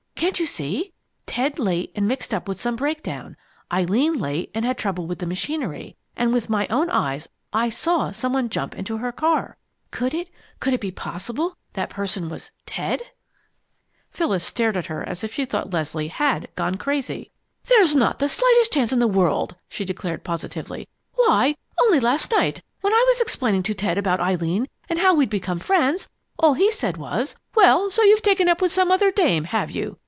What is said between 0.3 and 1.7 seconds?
you see? Ted